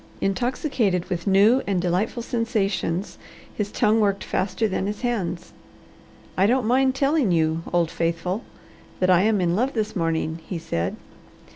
[0.19, 3.19] Intoxicated with new and delightful sensations
[3.53, 5.53] his tongue worked faster than his hands.
[6.35, 8.43] "I don't mind telling you, old faithful,
[8.99, 10.95] that I am in love this morning," he said.